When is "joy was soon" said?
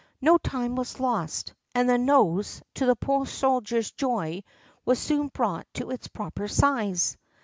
3.91-5.27